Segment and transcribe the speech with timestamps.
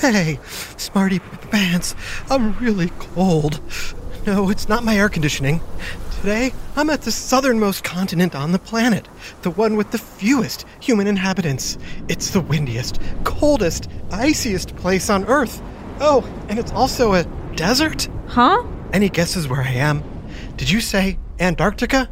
[0.00, 0.38] Hey,
[0.78, 1.94] Smarty Pants,
[2.30, 3.60] I'm really cold.
[4.26, 5.60] No, it's not my air conditioning.
[6.16, 9.06] Today, I'm at the southernmost continent on the planet,
[9.42, 11.76] the one with the fewest human inhabitants.
[12.08, 15.60] It's the windiest, coldest, iciest place on Earth.
[16.00, 18.08] Oh, and it's also a desert.
[18.26, 18.64] Huh?
[18.94, 20.02] Any guesses where I am?
[20.56, 22.08] Did you say Antarctica?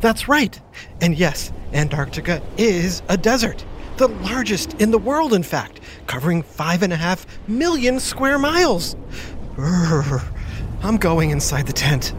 [0.00, 0.60] That's right.
[1.00, 3.64] And yes, Antarctica is a desert.
[4.02, 5.78] The largest in the world, in fact,
[6.08, 8.96] covering five and a half million square miles.
[9.56, 12.12] I'm going inside the tent.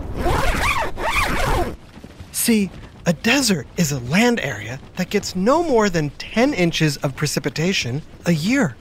[2.32, 2.72] See,
[3.06, 8.02] a desert is a land area that gets no more than 10 inches of precipitation
[8.28, 8.78] a year.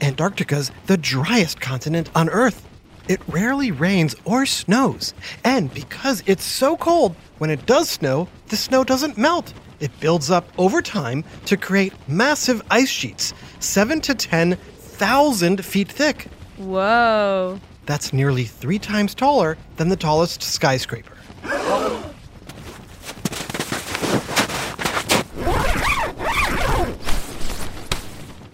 [0.00, 2.66] Antarctica's the driest continent on Earth.
[3.06, 5.14] It rarely rains or snows,
[5.44, 9.54] and because it's so cold, when it does snow, the snow doesn't melt.
[9.80, 16.28] It builds up over time to create massive ice sheets, 7 to 10,000 feet thick.
[16.58, 17.58] Whoa.
[17.86, 21.16] That's nearly three times taller than the tallest skyscraper.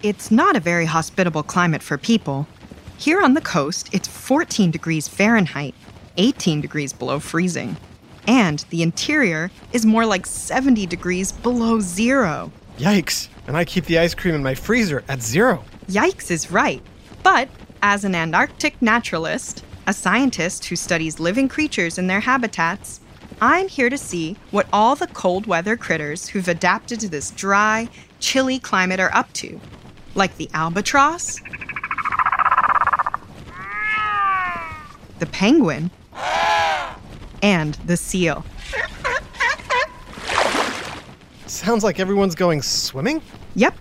[0.01, 2.47] It's not a very hospitable climate for people.
[2.97, 5.75] Here on the coast, it's 14 degrees Fahrenheit,
[6.15, 7.75] 18 degrees below freezing.
[8.27, 12.51] And the interior is more like 70 degrees below zero.
[12.77, 13.29] Yikes!
[13.47, 15.63] And I keep the ice cream in my freezer at zero.
[15.87, 16.83] Yikes is right.
[17.23, 17.49] But
[17.81, 22.99] as an Antarctic naturalist, a scientist who studies living creatures and their habitats,
[23.39, 27.87] I'm here to see what all the cold weather critters who've adapted to this dry,
[28.19, 29.61] chilly climate are up to.
[30.15, 31.39] Like the albatross,
[35.19, 35.91] the penguin,
[37.41, 38.45] and the seal.
[41.45, 43.21] Sounds like everyone's going swimming?
[43.55, 43.75] Yep,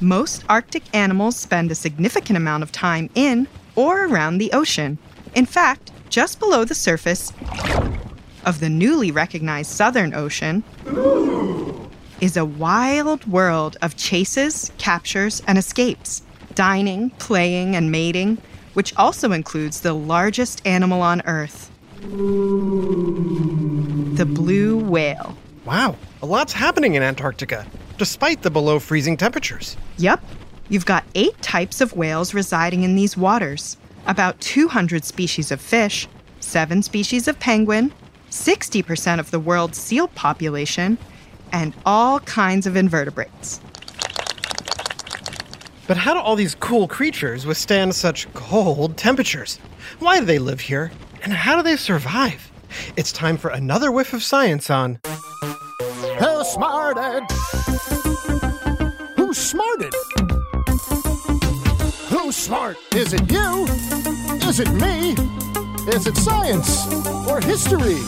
[0.00, 4.98] most Arctic animals spend a significant amount of time in or around the ocean.
[5.34, 7.32] In fact, just below the surface
[8.44, 10.64] of the newly recognized Southern Ocean
[12.20, 16.22] is a wild world of chases, captures, and escapes,
[16.54, 18.38] dining, playing, and mating,
[18.74, 21.69] which also includes the largest animal on Earth
[24.16, 25.36] the blue whale.
[25.64, 27.66] Wow, a lot's happening in Antarctica,
[27.98, 29.76] despite the below freezing temperatures.
[29.98, 30.22] Yep.
[30.68, 36.08] You've got eight types of whales residing in these waters, about 200 species of fish,
[36.40, 37.92] seven species of penguin,
[38.30, 40.96] 60% of the world's seal population,
[41.52, 43.60] and all kinds of invertebrates.
[45.86, 49.58] But how do all these cool creatures withstand such cold temperatures?
[49.98, 50.92] Why do they live here?
[51.22, 52.50] And how do they survive?
[52.96, 55.00] It's time for another whiff of science on
[56.18, 57.24] Who smarted?
[59.16, 59.94] Who smarted?
[62.30, 62.76] Who's smart?
[62.94, 63.64] Is it you?
[64.48, 65.16] Is it me?
[65.92, 66.86] Is it science
[67.28, 67.98] or history?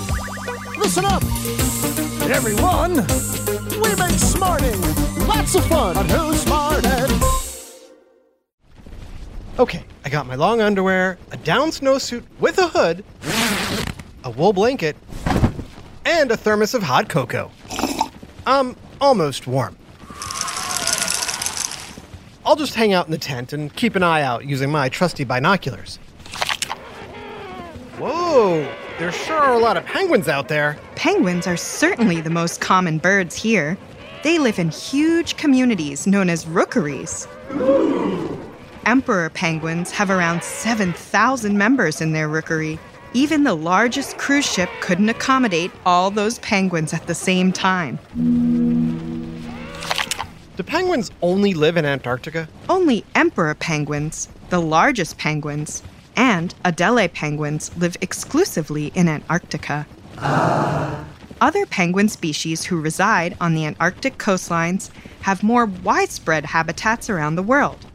[0.78, 1.22] Listen up,
[2.30, 2.94] everyone.
[3.82, 4.80] We make smarting
[5.26, 7.10] lots of fun on Who Smarted.
[9.58, 13.02] Okay, got my long underwear, a down snowsuit with a hood,
[14.24, 14.94] a wool blanket,
[16.04, 17.50] and a thermos of hot cocoa.
[18.46, 19.74] I'm almost warm.
[22.44, 25.24] I'll just hang out in the tent and keep an eye out using my trusty
[25.24, 25.96] binoculars.
[27.96, 30.76] Whoa, there sure are a lot of penguins out there.
[30.94, 33.78] Penguins are certainly the most common birds here.
[34.22, 37.26] They live in huge communities known as rookeries.
[38.84, 42.78] Emperor penguins have around 7,000 members in their rookery.
[43.14, 47.98] Even the largest cruise ship couldn't accommodate all those penguins at the same time.
[50.56, 52.48] Do penguins only live in Antarctica?
[52.68, 55.82] Only emperor penguins, the largest penguins,
[56.16, 59.86] and Adélie penguins live exclusively in Antarctica.
[61.40, 64.90] Other penguin species who reside on the Antarctic coastlines
[65.22, 67.86] have more widespread habitats around the world.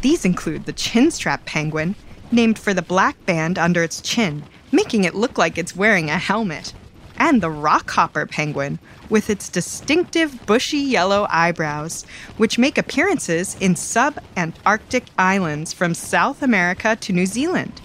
[0.00, 1.94] These include the chinstrap penguin,
[2.30, 6.18] named for the black band under its chin, making it look like it's wearing a
[6.18, 6.72] helmet,
[7.16, 8.78] and the rockhopper penguin,
[9.10, 12.04] with its distinctive bushy yellow eyebrows,
[12.36, 17.80] which make appearances in sub Antarctic islands from South America to New Zealand.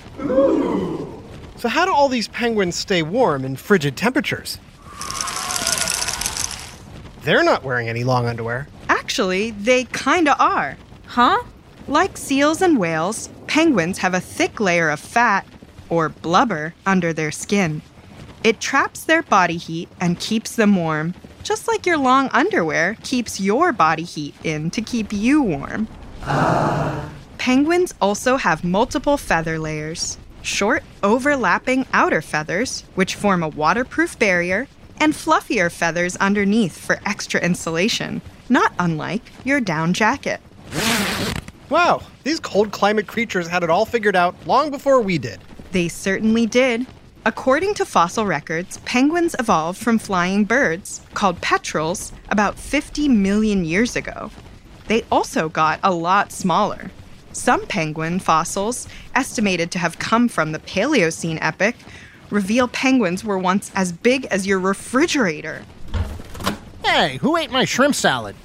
[1.58, 4.60] So, how do all these penguins stay warm in frigid temperatures?
[7.24, 8.68] They're not wearing any long underwear.
[8.90, 10.78] Actually, they kinda are.
[11.08, 11.42] Huh?
[11.88, 15.46] Like seals and whales, penguins have a thick layer of fat,
[15.90, 17.82] or blubber, under their skin.
[18.44, 21.14] It traps their body heat and keeps them warm,
[21.44, 25.88] just like your long underwear keeps your body heat in to keep you warm.
[27.38, 34.68] Penguins also have multiple feather layers short, overlapping outer feathers, which form a waterproof barrier,
[35.00, 40.40] and fluffier feathers underneath for extra insulation, not unlike your down jacket.
[41.74, 45.40] Wow, these cold climate creatures had it all figured out long before we did.
[45.72, 46.86] They certainly did.
[47.26, 53.96] According to fossil records, penguins evolved from flying birds, called petrels, about 50 million years
[53.96, 54.30] ago.
[54.86, 56.92] They also got a lot smaller.
[57.32, 61.74] Some penguin fossils, estimated to have come from the Paleocene epoch,
[62.30, 65.66] reveal penguins were once as big as your refrigerator.
[66.86, 68.36] Hey, who ate my shrimp salad?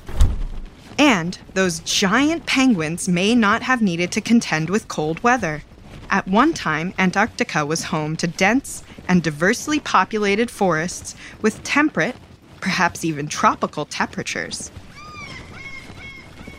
[0.99, 5.62] And those giant penguins may not have needed to contend with cold weather.
[6.11, 12.17] At one time, Antarctica was home to dense and diversely populated forests with temperate,
[12.61, 14.73] perhaps even tropical temperatures.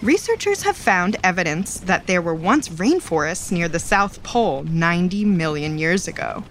[0.02, 5.78] Researchers have found evidence that there were once rainforests near the South Pole 90 million
[5.78, 6.46] years ago.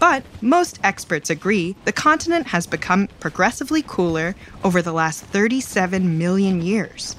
[0.00, 6.62] But most experts agree the continent has become progressively cooler over the last 37 million
[6.62, 7.16] years.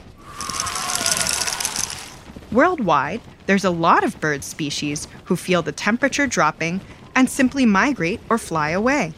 [2.51, 6.81] Worldwide, there's a lot of bird species who feel the temperature dropping
[7.15, 9.13] and simply migrate or fly away.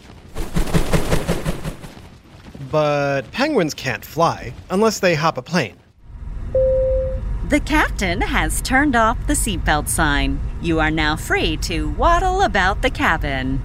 [2.69, 5.77] But penguins can't fly unless they hop a plane.
[7.49, 10.39] The captain has turned off the seatbelt sign.
[10.63, 13.61] You are now free to waddle about the cabin.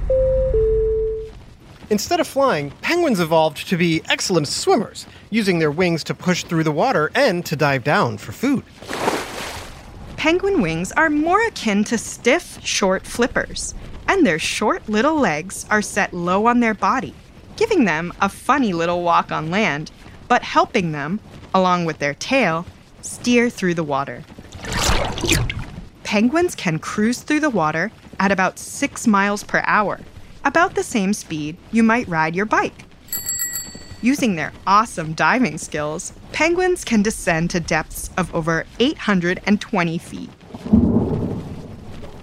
[1.91, 6.65] Instead of flying, penguins evolved to be excellent swimmers, using their wings to push through
[6.65, 8.65] the water and to dive down for food.
[10.17, 13.77] Penguin wings are more akin to stiff, short flippers,
[14.09, 17.15] and their short little legs are set low on their body,
[17.55, 19.93] giving them a funny little walk on land,
[20.27, 21.21] but helping them,
[21.55, 22.67] along with their tail,
[23.03, 24.25] steer through the water.
[26.09, 30.01] Penguins can cruise through the water at about 6 miles per hour,
[30.43, 32.87] about the same speed you might ride your bike.
[34.01, 40.31] Using their awesome diving skills, penguins can descend to depths of over 820 feet.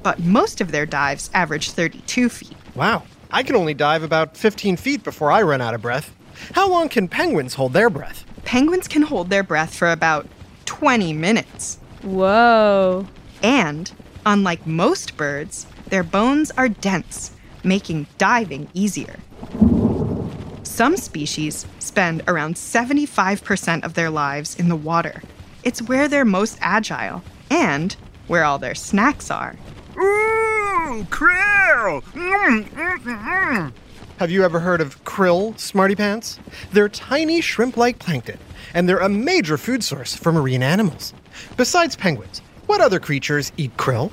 [0.02, 2.58] But most of their dives average 32 feet.
[2.74, 6.12] Wow, I can only dive about 15 feet before I run out of breath.
[6.54, 8.26] How long can penguins hold their breath?
[8.46, 10.26] Penguins can hold their breath for about
[10.66, 11.78] 20 minutes.
[12.02, 13.06] Whoa.
[13.46, 13.92] And,
[14.26, 17.30] unlike most birds, their bones are dense,
[17.64, 19.18] making diving easier.
[20.64, 25.22] Some species spend around 75% of their lives in the water.
[25.64, 27.22] It's where they're most agile
[27.52, 27.96] and
[28.26, 29.56] where all their snacks are.
[29.96, 32.02] Ooh, krill!
[32.02, 33.72] Mm, mm, mm.
[34.18, 36.40] Have you ever heard of krill, Smarty Pants?
[36.72, 38.40] They're tiny shrimp like plankton,
[38.74, 41.14] and they're a major food source for marine animals.
[41.58, 44.12] Besides penguins, what other creatures eat krill?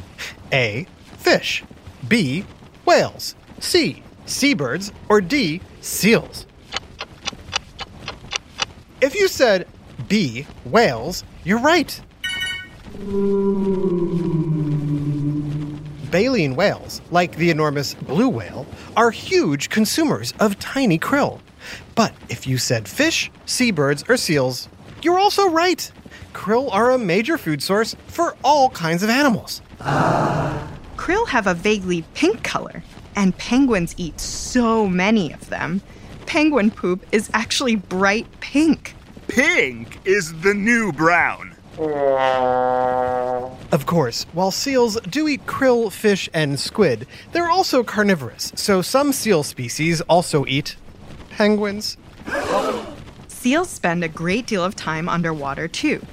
[0.52, 0.86] A.
[1.18, 1.64] Fish.
[2.08, 2.44] B.
[2.84, 3.34] Whales.
[3.60, 4.02] C.
[4.26, 4.92] Seabirds.
[5.08, 5.60] Or D.
[5.80, 6.46] Seals.
[9.00, 9.66] If you said
[10.08, 10.46] B.
[10.64, 12.00] Whales, you're right.
[16.10, 18.66] Baleen whales, like the enormous blue whale,
[18.96, 21.40] are huge consumers of tiny krill.
[21.94, 24.68] But if you said fish, seabirds, or seals,
[25.02, 25.90] you're also right.
[26.32, 29.62] Krill are a major food source for all kinds of animals.
[30.96, 32.82] Krill have a vaguely pink color,
[33.16, 35.82] and penguins eat so many of them.
[36.26, 38.94] Penguin poop is actually bright pink.
[39.28, 41.54] Pink is the new brown.
[43.72, 49.12] Of course, while seals do eat krill, fish, and squid, they're also carnivorous, so some
[49.12, 50.76] seal species also eat
[51.30, 51.96] penguins.
[53.28, 56.04] Seals spend a great deal of time underwater too,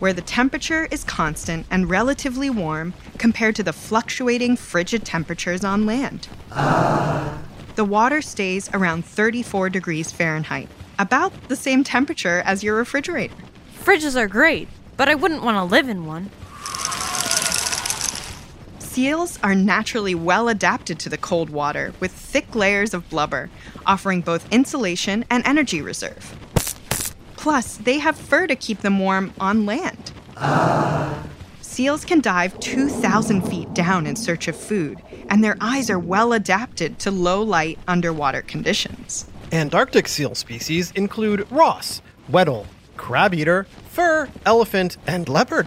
[0.00, 5.86] where the temperature is constant and relatively warm compared to the fluctuating frigid temperatures on
[5.86, 6.26] land.
[7.76, 13.34] The water stays around 34 degrees Fahrenheit, about the same temperature as your refrigerator.
[13.82, 16.30] Fridges are great, but I wouldn't want to live in one.
[18.78, 23.48] Seals are naturally well adapted to the cold water with thick layers of blubber,
[23.86, 26.36] offering both insulation and energy reserve.
[27.40, 30.12] Plus, they have fur to keep them warm on land.
[31.62, 36.34] Seals can dive 2,000 feet down in search of food, and their eyes are well
[36.34, 39.26] adapted to low light underwater conditions.
[39.52, 42.66] Antarctic seal species include Ross, Weddell,
[42.98, 45.66] crab eater, fur, elephant, and leopard.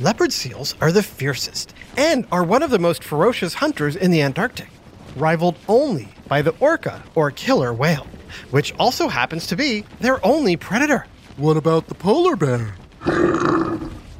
[0.00, 4.22] Leopard seals are the fiercest and are one of the most ferocious hunters in the
[4.22, 4.70] Antarctic,
[5.14, 8.08] rivaled only by the orca or killer whale,
[8.50, 11.06] which also happens to be their only predator.
[11.36, 12.74] What about the polar bear?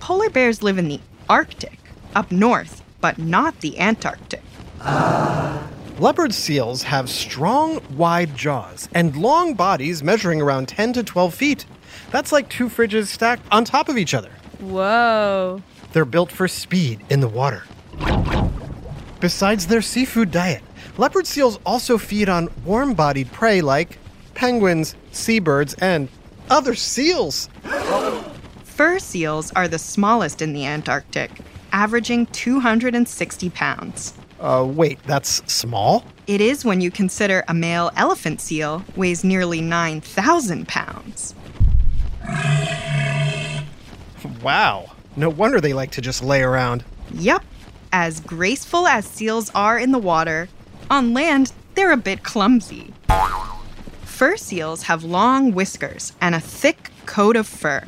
[0.01, 1.79] polar bears live in the Arctic,
[2.15, 4.43] up north, but not the Antarctic.
[5.99, 11.67] Leopard seals have strong, wide jaws and long bodies measuring around 10 to 12 feet.
[12.11, 14.31] That's like two fridges stacked on top of each other.
[14.61, 15.63] Whoa.
[15.93, 17.63] They're built for speed in the water.
[19.21, 20.63] Besides their seafood diet,
[20.99, 23.99] leopard seals also feed on warm bodied prey like
[24.35, 26.09] penguins, seabirds, and
[26.51, 27.49] other seals.
[28.65, 31.31] Fur seals are the smallest in the Antarctic,
[31.73, 34.15] averaging 260 pounds.
[34.41, 36.05] Uh, wait, that's small?
[36.27, 41.35] It is when you consider a male elephant seal weighs nearly 9,000 pounds.
[44.43, 44.93] Wow.
[45.17, 46.85] No wonder they like to just lay around.
[47.13, 47.45] Yep.
[47.93, 50.49] as graceful as seals are in the water,
[50.91, 52.93] on land they're a bit clumsy.
[54.25, 57.85] Fur seals have long whiskers and a thick coat of fur.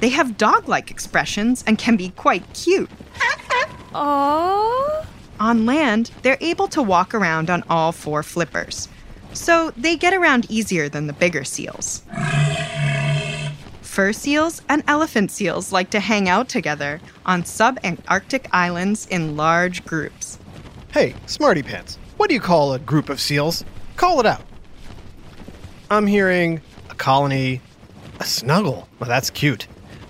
[0.00, 2.90] They have dog like expressions and can be quite cute.
[3.94, 5.06] Oh.
[5.40, 8.86] On land, they're able to walk around on all four flippers,
[9.32, 12.02] so they get around easier than the bigger seals.
[13.80, 19.86] Fur seals and elephant seals like to hang out together on subantarctic islands in large
[19.86, 20.38] groups.
[20.92, 23.64] Hey, Smarty Pants, what do you call a group of seals?
[23.96, 24.42] Call it out.
[25.90, 27.62] I'm hearing a colony,
[28.20, 28.86] a snuggle.
[28.98, 29.66] Well, that's cute.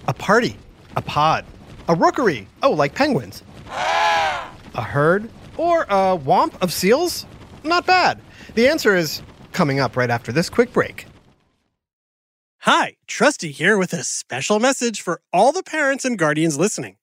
[0.08, 0.56] A party,
[0.97, 1.44] a pod,
[1.87, 2.49] a rookery.
[2.64, 3.44] Oh, like penguins.
[3.68, 7.26] A herd or a womp of seals?
[7.62, 8.20] Not bad.
[8.54, 11.06] The answer is coming up right after this quick break.
[12.62, 16.97] Hi, Trusty here with a special message for all the parents and guardians listening.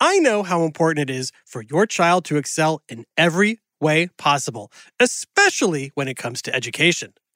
[0.00, 4.72] I know how important it is for your child to excel in every way possible,
[4.98, 7.12] especially when it comes to education.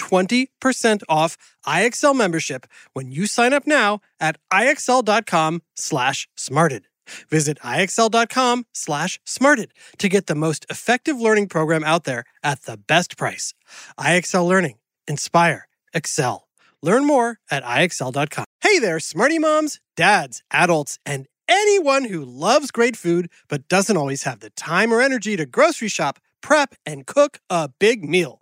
[0.00, 6.86] 20% off IXL membership when you sign up now at IXL.com slash smarted.
[7.28, 12.76] Visit IXL.com slash smarted to get the most effective learning program out there at the
[12.76, 13.52] best price.
[13.98, 14.76] IXL Learning.
[15.06, 15.66] Inspire.
[15.92, 16.46] Excel.
[16.82, 18.44] Learn more at IXL.com.
[18.60, 24.22] Hey there, smarty moms, dads, adults, and anyone who loves great food but doesn't always
[24.22, 28.39] have the time or energy to grocery shop, prep, and cook a big meal.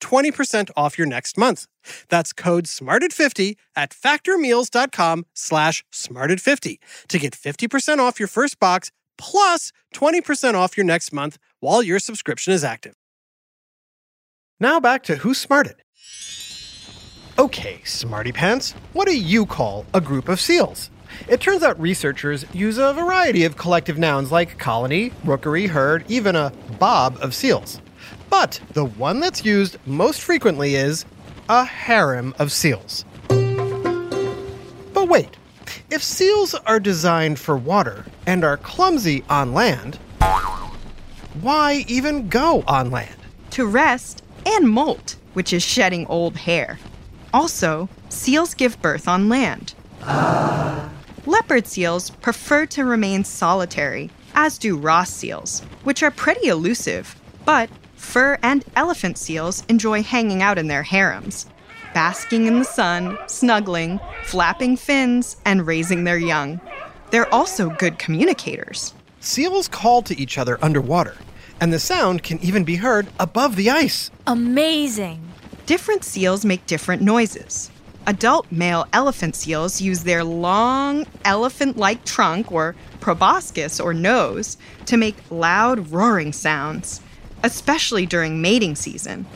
[0.00, 1.66] 20% off your next month.
[2.08, 9.72] That's code SMARTED50 at factormeals.com slash SMARTED50 to get 50% off your first box plus
[9.94, 12.94] 20% off your next month while your subscription is active.
[14.58, 15.76] Now back to Who Smarted.
[17.38, 20.90] Okay, Smarty Pants, what do you call a group of seals?
[21.28, 26.34] It turns out researchers use a variety of collective nouns like colony, rookery, herd, even
[26.34, 27.80] a bob of seals.
[28.30, 31.04] But the one that's used most frequently is
[31.48, 33.04] a harem of seals.
[33.28, 35.36] But wait,
[35.90, 39.98] if seals are designed for water and are clumsy on land,
[41.40, 43.16] why even go on land?
[43.50, 46.78] To rest and molt, which is shedding old hair.
[47.32, 49.74] Also, seals give birth on land.
[51.26, 57.20] Leopard seals prefer to remain solitary, as do Ross seals, which are pretty elusive.
[57.44, 61.46] But fur and elephant seals enjoy hanging out in their harems,
[61.94, 66.60] basking in the sun, snuggling, flapping fins, and raising their young.
[67.10, 68.94] They're also good communicators.
[69.20, 71.16] Seals call to each other underwater,
[71.60, 74.10] and the sound can even be heard above the ice.
[74.26, 75.22] Amazing.
[75.66, 77.70] Different seals make different noises.
[78.06, 84.96] Adult male elephant seals use their long, elephant like trunk or proboscis or nose to
[84.96, 87.00] make loud roaring sounds,
[87.42, 89.26] especially during mating season.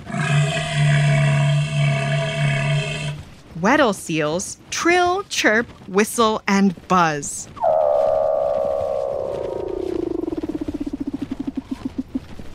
[3.61, 7.49] Weddell seals trill, chirp, whistle, and buzz.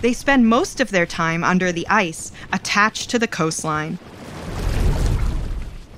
[0.02, 3.98] They spend most of their time under the ice, attached to the coastline.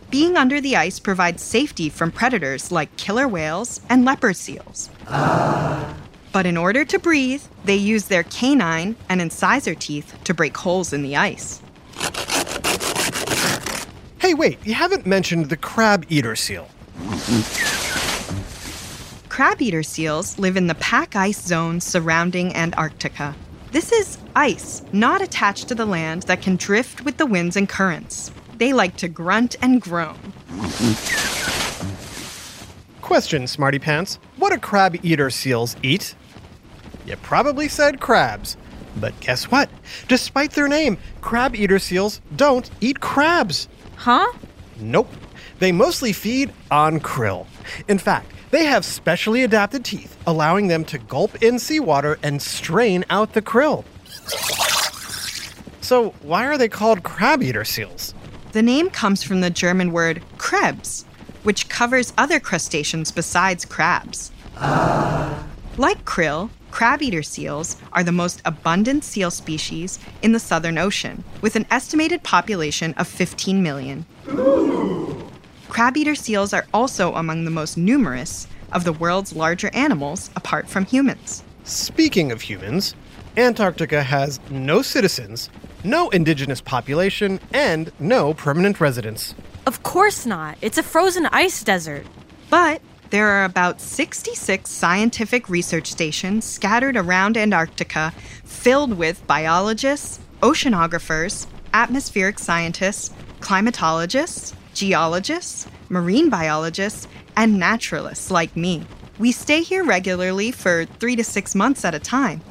[0.09, 4.89] Being under the ice provides safety from predators like killer whales and leopard seals.
[6.37, 10.93] But in order to breathe, they use their canine and incisor teeth to break holes
[10.93, 11.63] in the ice.
[14.19, 16.69] Hey, wait, you haven't mentioned the crab eater seal.
[19.29, 23.33] Crab eater seals live in the pack ice zone surrounding Antarctica.
[23.71, 27.67] This is ice, not attached to the land, that can drift with the winds and
[27.67, 28.31] currents.
[28.59, 30.33] They like to grunt and groan.
[33.01, 34.19] Question, Smarty Pants.
[34.35, 36.13] What do crab eater seals eat?
[37.07, 38.57] You probably said crabs.
[38.97, 39.69] But guess what?
[40.09, 43.69] Despite their name, crab eater seals don't eat crabs.
[43.95, 44.31] Huh?
[44.77, 45.09] Nope.
[45.59, 47.47] They mostly feed on krill.
[47.87, 53.05] In fact, they have specially adapted teeth, allowing them to gulp in seawater and strain
[53.09, 53.85] out the krill.
[55.81, 58.13] So, why are they called crab eater seals?
[58.51, 61.05] The name comes from the German word Krebs,
[61.43, 64.31] which covers other crustaceans besides crabs.
[65.77, 71.23] Like krill, crab eater seals are the most abundant seal species in the Southern Ocean,
[71.41, 74.05] with an estimated population of 15 million.
[75.69, 80.69] Crab eater seals are also among the most numerous of the world's larger animals apart
[80.69, 81.41] from humans.
[81.63, 82.93] Speaking of humans,
[83.37, 85.49] Antarctica has no citizens,
[85.83, 89.33] no indigenous population, and no permanent residents.
[89.65, 90.59] Of course not.
[90.61, 92.05] It's a frozen ice desert.
[92.51, 101.47] But there are about 66 scientific research stations scattered around Antarctica filled with biologists, oceanographers,
[101.73, 108.85] atmospheric scientists, climatologists, geologists, marine biologists, and naturalists like me.
[109.19, 112.41] We stay here regularly for three to six months at a time,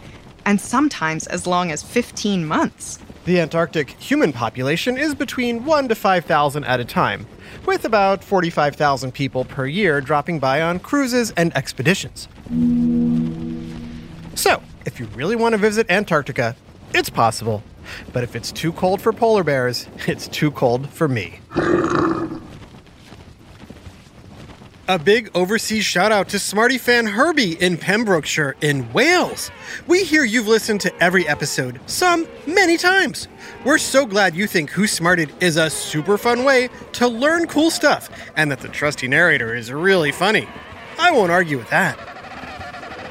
[0.45, 2.99] and sometimes as long as 15 months.
[3.27, 7.27] The Antarctic human population is between 1 to 5,000 at a time,
[7.67, 12.29] with about 45,000 people per year dropping by on cruises and expeditions.
[14.37, 16.55] So, if you really want to visit Antarctica,
[16.95, 17.65] it's possible.
[18.13, 21.41] But if it's too cold for polar bears, it's too cold for me.
[24.89, 29.51] A big overseas shout out to Smarty fan Herbie in Pembrokeshire in Wales.
[29.89, 33.27] We hear you've listened to every episode, some many times.
[33.65, 37.73] We're so glad you think Who Smarted is a super fun way to learn cool
[37.73, 40.47] stuff and that the trusty narrator is really funny.
[41.01, 41.99] I won't argue with that.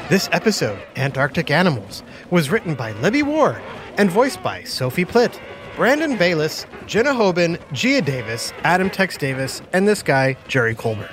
[0.07, 3.61] This episode, Antarctic Animals, was written by Libby Ward
[3.97, 5.37] and voiced by Sophie Plitt,
[5.75, 11.11] Brandon Bayless, Jenna Hoban, Gia Davis, Adam Tex Davis, and this guy, Jerry Colbert.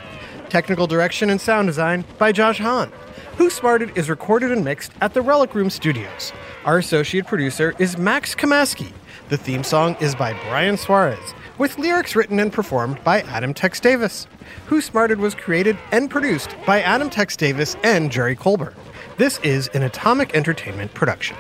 [0.53, 2.93] Technical direction and sound design by Josh Hahn.
[3.39, 6.31] Who Smarted is recorded and mixed at the Relic Room Studios.
[6.67, 8.93] Our associate producer is Max Kamaski.
[9.31, 13.81] The theme song is by Brian Suarez, with lyrics written and performed by Adam Tex
[13.81, 14.27] Davis.
[14.67, 18.75] Who Smarted was created and produced by Adam Tex Davis and Jerry Colbert.
[19.17, 21.39] This is an Atomic Entertainment production.